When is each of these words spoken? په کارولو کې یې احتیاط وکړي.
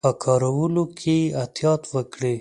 په 0.05 0.11
کارولو 0.23 0.83
کې 0.99 1.17
یې 1.23 1.31
احتیاط 1.39 1.81
وکړي. 1.93 2.29